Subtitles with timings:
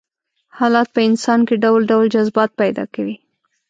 [0.57, 3.15] حالات په انسان کې ډول ډول جذبات پيدا کوي.